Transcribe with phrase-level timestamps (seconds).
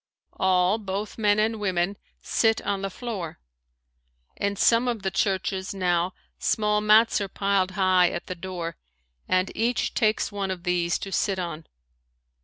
[0.39, 3.39] All, both men and women, sit on the floor.
[4.35, 8.77] In some of the churches now small mats are piled high at the door
[9.27, 11.67] and each takes one of these to sit on.